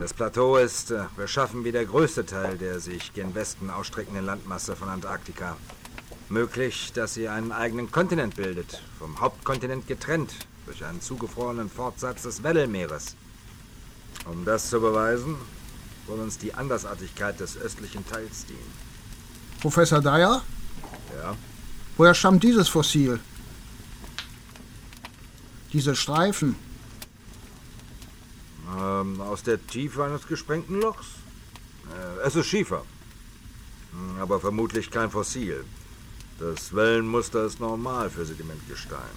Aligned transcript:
Das 0.00 0.14
Plateau 0.14 0.56
ist 0.56 0.92
äh, 0.92 1.04
beschaffen 1.16 1.64
wie 1.64 1.72
der 1.72 1.84
größte 1.84 2.24
Teil 2.24 2.56
der 2.56 2.78
sich 2.78 3.12
gen 3.14 3.34
Westen 3.34 3.68
ausstreckenden 3.68 4.24
Landmasse 4.24 4.76
von 4.76 4.88
Antarktika. 4.88 5.56
Möglich, 6.28 6.92
dass 6.92 7.14
sie 7.14 7.28
einen 7.28 7.50
eigenen 7.50 7.90
Kontinent 7.90 8.36
bildet, 8.36 8.80
vom 8.98 9.20
Hauptkontinent 9.20 9.88
getrennt 9.88 10.34
durch 10.66 10.84
einen 10.84 11.00
zugefrorenen 11.00 11.68
Fortsatz 11.68 12.22
des 12.22 12.44
Weddellmeeres. 12.44 13.16
Um 14.30 14.44
das 14.44 14.70
zu 14.70 14.80
beweisen, 14.80 15.34
soll 16.06 16.20
uns 16.20 16.38
die 16.38 16.54
Andersartigkeit 16.54 17.40
des 17.40 17.56
östlichen 17.56 18.06
Teils 18.06 18.46
dienen. 18.46 18.72
Professor 19.60 20.00
Dyer? 20.00 20.42
Ja? 21.20 21.36
Woher 21.96 22.14
stammt 22.14 22.44
dieses 22.44 22.68
Fossil? 22.68 23.18
Diese 25.72 25.96
Streifen? 25.96 26.54
Ähm, 28.78 29.20
aus 29.20 29.42
der 29.42 29.66
Tiefe 29.66 30.04
eines 30.04 30.26
gesprengten 30.26 30.80
Lochs. 30.80 31.06
Äh, 31.90 32.26
es 32.26 32.36
ist 32.36 32.46
Schiefer. 32.46 32.84
Hm, 33.92 34.20
Aber 34.20 34.40
vermutlich 34.40 34.90
kein 34.90 35.10
Fossil. 35.10 35.64
Das 36.38 36.74
Wellenmuster 36.74 37.44
ist 37.44 37.58
normal 37.58 38.10
für 38.10 38.24
Sedimentgestein. 38.24 39.16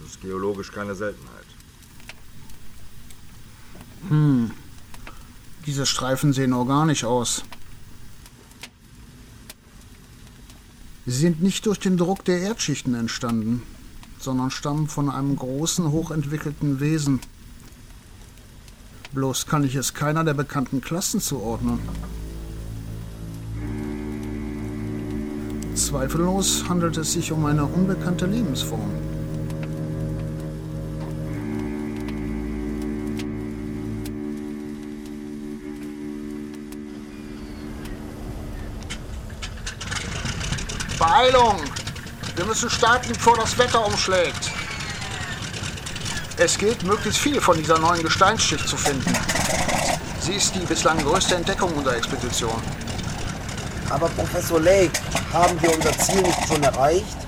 Das 0.00 0.12
ist 0.12 0.20
geologisch 0.20 0.70
keine 0.70 0.94
Seltenheit. 0.94 1.46
Hm. 4.08 4.52
Diese 5.66 5.86
Streifen 5.86 6.32
sehen 6.32 6.52
organisch 6.52 7.04
aus. 7.04 7.42
Sie 11.06 11.16
sind 11.16 11.42
nicht 11.42 11.66
durch 11.66 11.80
den 11.80 11.96
Druck 11.96 12.24
der 12.24 12.40
Erdschichten 12.40 12.94
entstanden, 12.94 13.62
sondern 14.20 14.50
stammen 14.50 14.86
von 14.86 15.10
einem 15.10 15.34
großen, 15.34 15.90
hochentwickelten 15.90 16.78
Wesen. 16.78 17.20
Bloß 19.12 19.46
kann 19.46 19.64
ich 19.64 19.74
es 19.74 19.92
keiner 19.92 20.22
der 20.22 20.34
bekannten 20.34 20.80
Klassen 20.80 21.20
zuordnen. 21.20 21.80
Zweifellos 25.74 26.64
handelt 26.68 26.96
es 26.96 27.14
sich 27.14 27.32
um 27.32 27.44
eine 27.44 27.64
unbekannte 27.64 28.26
Lebensform. 28.26 28.92
Beeilung! 40.98 41.56
Wir 42.36 42.44
müssen 42.44 42.70
starten, 42.70 43.08
bevor 43.08 43.36
das 43.36 43.58
Wetter 43.58 43.84
umschlägt. 43.84 44.59
Es 46.42 46.56
gilt, 46.56 46.82
möglichst 46.84 47.20
viel 47.20 47.38
von 47.38 47.58
dieser 47.58 47.78
neuen 47.78 48.02
Gesteinsschicht 48.02 48.66
zu 48.66 48.74
finden. 48.74 49.12
Sie 50.20 50.32
ist 50.32 50.54
die 50.54 50.60
bislang 50.60 50.96
größte 51.04 51.34
Entdeckung 51.34 51.70
unserer 51.74 51.96
Expedition. 51.96 52.62
Aber 53.90 54.08
Professor 54.08 54.58
Lake, 54.58 54.98
haben 55.34 55.60
wir 55.60 55.74
unser 55.74 55.92
Ziel 55.98 56.22
nicht 56.22 56.48
schon 56.48 56.62
erreicht? 56.62 57.18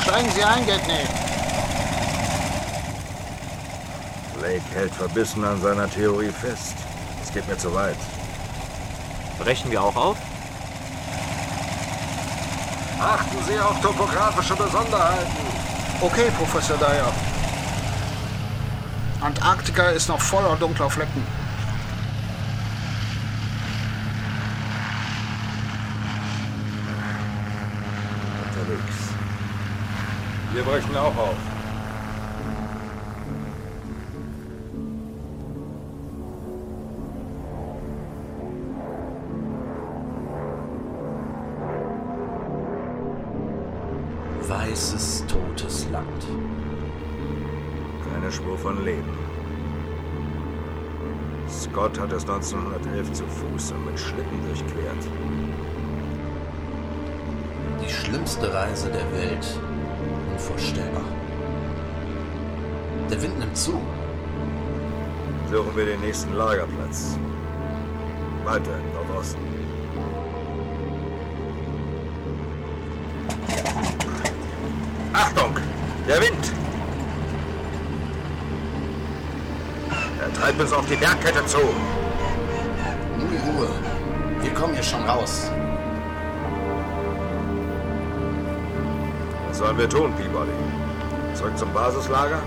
Steigen 0.00 0.30
Sie 0.30 0.44
ein, 0.44 0.64
Gedney. 0.64 1.04
Blake 4.38 4.62
hält 4.72 4.94
verbissen 4.94 5.44
an 5.44 5.60
seiner 5.60 5.90
Theorie 5.90 6.30
fest. 6.30 6.76
Es 7.20 7.32
geht 7.32 7.48
mir 7.48 7.58
zu 7.58 7.74
weit. 7.74 7.98
Brechen 9.40 9.72
wir 9.72 9.82
auch 9.82 9.96
auf? 9.96 10.16
Achten 13.00 13.38
Sie 13.48 13.58
auf 13.58 13.80
topografische 13.80 14.54
Besonderheiten. 14.54 15.46
Okay, 16.00 16.30
Professor 16.38 16.76
Dyer. 16.76 17.12
Antarktika 19.20 19.90
ist 19.90 20.08
noch 20.08 20.20
voller 20.20 20.56
dunkler 20.56 20.88
Flecken. 20.88 21.22
Unterwegs. 28.48 28.94
Wir 30.54 30.62
brechen 30.62 30.96
auch 30.96 31.16
auf. 31.16 31.36
Weißes, 44.48 45.24
totes 45.28 45.86
Land. 45.90 46.26
Keine 48.30 48.42
Spur 48.42 48.58
von 48.58 48.84
Leben. 48.84 49.18
Scott 51.48 51.98
hat 51.98 52.12
es 52.12 52.22
1911 52.22 53.12
zu 53.12 53.24
Fuß 53.24 53.72
und 53.72 53.86
mit 53.86 53.98
Schlitten 53.98 54.40
durchquert. 54.46 55.04
Die 57.82 57.92
schlimmste 57.92 58.54
Reise 58.54 58.88
der 58.90 59.10
Welt. 59.18 59.58
Unvorstellbar. 60.30 61.02
Der 63.10 63.20
Wind 63.20 63.40
nimmt 63.40 63.56
zu. 63.56 63.80
Suchen 65.50 65.76
wir 65.76 65.86
den 65.86 66.00
nächsten 66.00 66.32
Lagerplatz. 66.34 67.18
Weiter 68.44 68.78
im 68.78 69.08
Nordosten. 69.08 69.40
Achtung! 75.12 75.56
Der 76.06 76.20
Wind! 76.20 76.59
Er 80.20 80.32
treibt 80.34 80.60
uns 80.60 80.72
auf 80.72 80.84
die 80.86 80.96
Bergkette 80.96 81.44
zu. 81.46 81.58
Nur 83.18 83.28
die 83.28 83.38
Ruhe. 83.50 83.68
Wir 84.42 84.52
kommen 84.52 84.74
hier 84.74 84.82
schon 84.82 85.02
raus. 85.04 85.50
Was 89.48 89.58
sollen 89.58 89.78
wir 89.78 89.88
tun, 89.88 90.12
Peabody? 90.16 90.52
Zurück 91.34 91.56
zum 91.56 91.72
Basislager? 91.72 92.38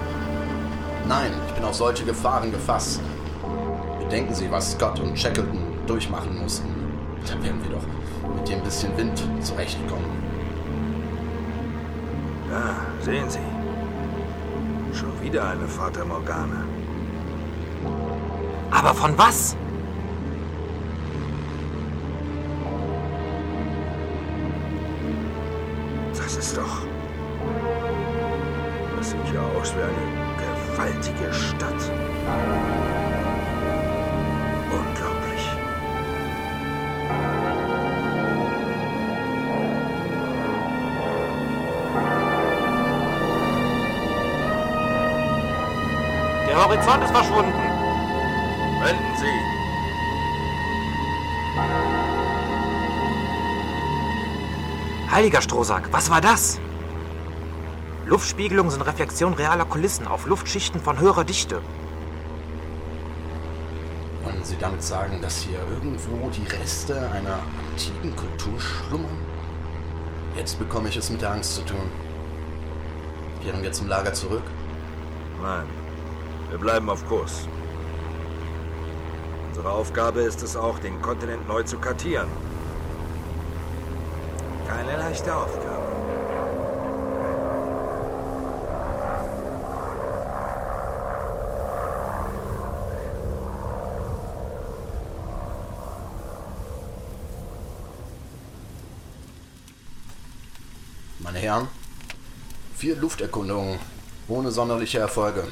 Nein, 1.07 1.31
ich 1.47 1.53
bin 1.53 1.63
auf 1.63 1.73
solche 1.73 2.05
Gefahren 2.05 2.51
gefasst. 2.51 3.01
Bedenken 3.99 4.35
Sie, 4.35 4.51
was 4.51 4.73
Scott 4.73 4.99
und 4.99 5.17
Shackleton 5.17 5.59
durchmachen 5.87 6.39
mussten. 6.41 6.69
Dann 7.27 7.43
werden 7.43 7.61
wir 7.63 7.71
doch 7.71 8.35
mit 8.35 8.47
dem 8.47 8.61
bisschen 8.61 8.95
Wind 8.97 9.21
zurechtkommen. 9.41 10.05
Ja, 12.51 12.75
sehen 13.01 13.29
Sie. 13.29 13.39
Schon 14.93 15.19
wieder 15.21 15.49
eine 15.49 15.67
Fata 15.67 16.05
Morgana. 16.05 16.72
Aber 18.73 18.93
von 18.93 19.17
was? 19.17 19.55
Das 26.17 26.35
ist 26.35 26.57
doch. 26.57 26.81
Das 28.97 29.11
sieht 29.11 29.33
ja 29.33 29.41
aus 29.59 29.73
wie 29.75 29.81
eine 29.81 29.93
gewaltige 30.75 31.33
Stadt. 31.33 31.91
Unglaublich. 34.71 35.49
Der 46.47 46.65
Horizont 46.65 47.03
ist 47.03 47.11
verschwunden. 47.11 47.62
Wenden 48.83 49.15
Sie. 49.17 49.25
Heiliger 55.09 55.41
Strohsack, 55.41 55.87
was 55.93 56.09
war 56.09 56.19
das? 56.19 56.59
Luftspiegelung 58.05 58.69
sind 58.69 58.81
Reflexion 58.81 59.33
realer 59.35 59.63
Kulissen 59.63 60.05
auf 60.05 60.25
Luftschichten 60.25 60.81
von 60.81 60.99
höherer 60.99 61.23
Dichte. 61.23 61.61
Wollen 64.23 64.43
Sie 64.43 64.57
damit 64.59 64.83
sagen, 64.83 65.21
dass 65.21 65.37
hier 65.37 65.59
irgendwo 65.71 66.29
die 66.29 66.45
Reste 66.45 67.09
einer 67.11 67.39
antiken 67.69 68.13
Kultur 68.17 68.59
schlummern? 68.59 69.17
Jetzt 70.35 70.59
bekomme 70.59 70.89
ich 70.89 70.97
es 70.97 71.09
mit 71.09 71.21
der 71.21 71.31
Angst 71.31 71.55
zu 71.55 71.61
tun. 71.61 71.89
Kehren 73.41 73.63
wir 73.63 73.71
zum 73.71 73.87
Lager 73.87 74.11
zurück? 74.13 74.43
Nein, 75.41 75.67
wir 76.49 76.57
bleiben 76.57 76.89
auf 76.89 77.07
Kurs. 77.07 77.47
Unsere 79.55 79.69
Aufgabe 79.69 80.21
ist 80.21 80.41
es 80.41 80.55
auch, 80.55 80.79
den 80.79 80.99
Kontinent 80.99 81.47
neu 81.47 81.61
zu 81.61 81.77
kartieren. 81.77 82.27
Keine 84.67 84.97
leichte 84.97 85.35
Aufgabe. 85.35 85.83
Meine 101.19 101.37
Herren, 101.37 101.67
vier 102.75 102.95
Lufterkundungen 102.95 103.77
ohne 104.27 104.51
sonderliche 104.51 104.97
Erfolge. 104.97 105.47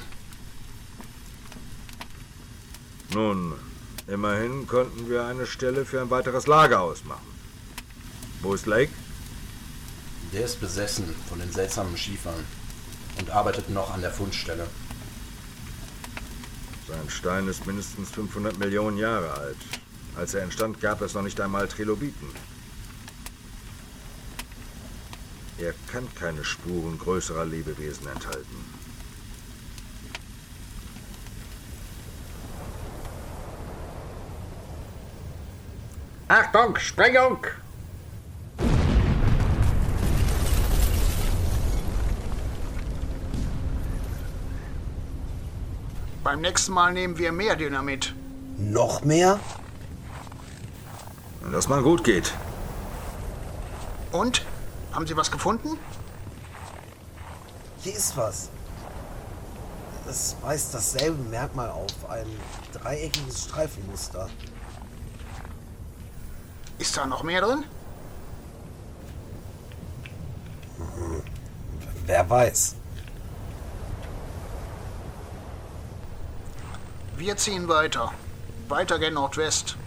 Nun, 3.13 3.53
immerhin 4.11 4.67
konnten 4.67 5.09
wir 5.09 5.25
eine 5.25 5.45
Stelle 5.45 5.85
für 5.85 6.01
ein 6.01 6.09
weiteres 6.09 6.47
Lager 6.47 6.81
ausmachen. 6.81 7.25
Wo 8.41 8.53
ist 8.53 8.65
Lake? 8.65 8.91
Der 10.33 10.45
ist 10.45 10.59
besessen 10.59 11.15
von 11.27 11.39
den 11.39 11.51
seltsamen 11.51 11.97
Schiefern 11.97 12.45
und 13.19 13.29
arbeitet 13.29 13.69
noch 13.69 13.93
an 13.93 14.01
der 14.01 14.11
Fundstelle. 14.11 14.67
Sein 16.87 17.09
Stein 17.09 17.47
ist 17.47 17.65
mindestens 17.65 18.09
500 18.11 18.57
Millionen 18.59 18.97
Jahre 18.97 19.31
alt. 19.31 19.57
Als 20.17 20.33
er 20.33 20.43
entstand, 20.43 20.81
gab 20.81 21.01
es 21.01 21.13
noch 21.13 21.21
nicht 21.21 21.39
einmal 21.39 21.67
Trilobiten. 21.67 22.27
Er 25.57 25.73
kann 25.91 26.07
keine 26.15 26.43
Spuren 26.43 26.97
größerer 26.97 27.45
Lebewesen 27.45 28.07
enthalten. 28.07 28.80
Achtung, 36.33 36.77
Sprengung! 36.77 37.45
Beim 46.23 46.39
nächsten 46.39 46.71
Mal 46.71 46.93
nehmen 46.93 47.17
wir 47.17 47.33
mehr 47.33 47.57
Dynamit. 47.57 48.15
Noch 48.57 49.03
mehr? 49.03 49.41
Wenn 51.41 51.51
das 51.51 51.67
mal 51.67 51.83
gut 51.83 52.05
geht. 52.05 52.33
Und? 54.13 54.45
Haben 54.93 55.05
Sie 55.05 55.17
was 55.17 55.31
gefunden? 55.31 55.77
Hier 57.81 57.93
ist 57.93 58.15
was. 58.15 58.47
Es 60.09 60.37
weist 60.41 60.73
dasselbe 60.73 61.21
Merkmal 61.23 61.69
auf. 61.71 62.09
Ein 62.09 62.27
dreieckiges 62.71 63.43
Streifenmuster. 63.43 64.29
Ist 66.81 66.97
da 66.97 67.05
noch 67.05 67.21
mehr 67.21 67.41
drin? 67.41 67.63
Wer 72.07 72.27
weiß. 72.27 72.75
Wir 77.17 77.37
ziehen 77.37 77.67
weiter. 77.67 78.11
Weiter 78.67 78.97
gen 78.97 79.13
Nordwest. 79.13 79.77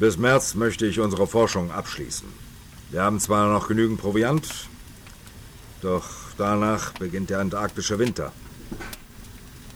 Bis 0.00 0.16
März 0.18 0.56
möchte 0.56 0.86
ich 0.86 0.98
unsere 0.98 1.28
Forschung 1.28 1.70
abschließen. 1.70 2.26
Wir 2.90 3.02
haben 3.02 3.20
zwar 3.20 3.46
noch 3.46 3.68
genügend 3.68 4.00
Proviant, 4.00 4.48
doch 5.82 6.06
danach 6.36 6.94
beginnt 6.94 7.30
der 7.30 7.38
antarktische 7.38 8.00
Winter. 8.00 8.32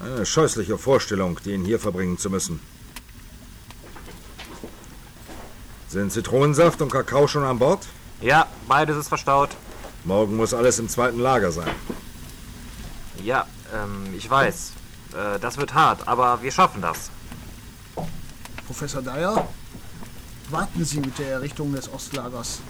Eine 0.00 0.24
scheußliche 0.24 0.78
Vorstellung, 0.78 1.40
den 1.44 1.64
hier 1.64 1.80
verbringen 1.80 2.18
zu 2.18 2.30
müssen. 2.30 2.60
Sind 5.88 6.12
Zitronensaft 6.12 6.80
und 6.82 6.92
Kakao 6.92 7.26
schon 7.26 7.42
an 7.42 7.58
Bord? 7.58 7.86
Ja, 8.20 8.46
beides 8.68 8.96
ist 8.96 9.08
verstaut. 9.08 9.50
Morgen 10.04 10.36
muss 10.36 10.54
alles 10.54 10.78
im 10.78 10.88
zweiten 10.88 11.18
Lager 11.18 11.50
sein. 11.50 11.70
Ja, 13.22 13.46
ähm, 13.74 14.14
ich 14.16 14.28
weiß. 14.28 14.72
Äh, 15.12 15.38
das 15.40 15.56
wird 15.56 15.74
hart, 15.74 16.06
aber 16.06 16.42
wir 16.42 16.52
schaffen 16.52 16.82
das. 16.82 17.10
Professor 18.66 19.02
Dyer, 19.02 19.48
warten 20.50 20.84
Sie 20.84 21.00
mit 21.00 21.18
der 21.18 21.32
Errichtung 21.32 21.72
des 21.72 21.92
Ostlagers. 21.92 22.60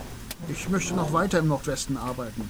Ich 0.48 0.69
möchte 0.69 0.94
noch 0.94 1.12
weiter 1.12 1.40
im 1.40 1.48
Nordwesten 1.48 1.96
arbeiten. 1.96 2.48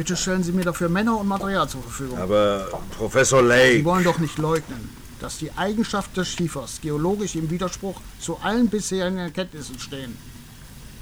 Bitte 0.00 0.16
stellen 0.16 0.42
Sie 0.42 0.52
mir 0.52 0.64
dafür 0.64 0.88
Männer 0.88 1.18
und 1.18 1.28
Material 1.28 1.68
zur 1.68 1.82
Verfügung. 1.82 2.18
Aber 2.18 2.68
Professor 2.96 3.42
Sie 3.42 3.48
Lake. 3.48 3.84
wollen 3.84 4.02
doch 4.02 4.18
nicht 4.18 4.38
leugnen, 4.38 4.88
dass 5.18 5.36
die 5.36 5.52
Eigenschaften 5.52 6.14
des 6.14 6.28
Schiefers 6.28 6.80
geologisch 6.80 7.34
im 7.34 7.50
Widerspruch 7.50 8.00
zu 8.18 8.38
allen 8.38 8.70
bisherigen 8.70 9.18
Erkenntnissen 9.18 9.78
stehen. 9.78 10.16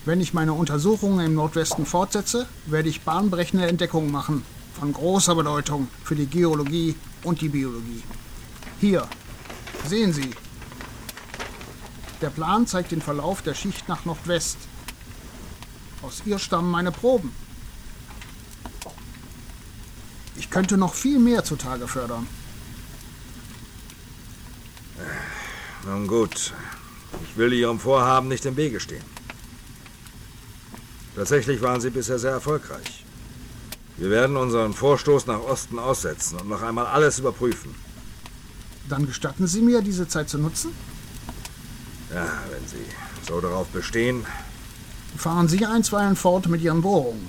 Wenn 0.04 0.20
ich 0.20 0.34
meine 0.34 0.52
Untersuchungen 0.52 1.24
im 1.24 1.34
Nordwesten 1.34 1.86
fortsetze, 1.86 2.48
werde 2.66 2.88
ich 2.88 3.02
bahnbrechende 3.02 3.68
Entdeckungen 3.68 4.10
machen, 4.10 4.42
von 4.80 4.92
großer 4.92 5.36
Bedeutung 5.36 5.86
für 6.02 6.16
die 6.16 6.26
Geologie 6.26 6.96
und 7.22 7.40
die 7.40 7.50
Biologie. 7.50 8.02
Hier, 8.80 9.06
sehen 9.86 10.12
Sie. 10.12 10.30
Der 12.20 12.30
Plan 12.30 12.66
zeigt 12.66 12.90
den 12.90 13.00
Verlauf 13.00 13.42
der 13.42 13.54
Schicht 13.54 13.88
nach 13.88 14.04
Nordwest. 14.04 14.58
Aus 16.02 16.22
ihr 16.26 16.40
stammen 16.40 16.72
meine 16.72 16.90
Proben. 16.90 17.32
Ich 20.38 20.50
könnte 20.50 20.76
noch 20.76 20.94
viel 20.94 21.18
mehr 21.18 21.44
zutage 21.44 21.88
fördern. 21.88 22.26
Nun 25.84 26.06
gut. 26.06 26.54
Ich 27.24 27.36
will 27.36 27.52
Ihrem 27.52 27.80
Vorhaben 27.80 28.28
nicht 28.28 28.46
im 28.46 28.56
Wege 28.56 28.78
stehen. 28.78 29.04
Tatsächlich 31.16 31.60
waren 31.60 31.80
Sie 31.80 31.90
bisher 31.90 32.18
sehr 32.18 32.30
erfolgreich. 32.30 33.04
Wir 33.96 34.10
werden 34.10 34.36
unseren 34.36 34.74
Vorstoß 34.74 35.26
nach 35.26 35.40
Osten 35.40 35.78
aussetzen 35.78 36.38
und 36.38 36.48
noch 36.48 36.62
einmal 36.62 36.86
alles 36.86 37.18
überprüfen. 37.18 37.74
Dann 38.88 39.06
gestatten 39.06 39.48
Sie 39.48 39.60
mir, 39.60 39.82
diese 39.82 40.06
Zeit 40.06 40.28
zu 40.28 40.38
nutzen? 40.38 40.70
Ja, 42.14 42.28
wenn 42.50 42.66
Sie 42.68 42.84
so 43.26 43.40
darauf 43.40 43.66
bestehen. 43.68 44.24
Fahren 45.16 45.48
Sie 45.48 45.66
einstweilen 45.66 46.14
fort 46.14 46.46
mit 46.48 46.62
Ihren 46.62 46.80
Bohrungen. 46.80 47.28